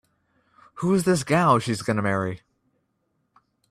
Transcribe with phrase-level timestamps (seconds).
[0.81, 2.41] Who's this gal she's gonna marry?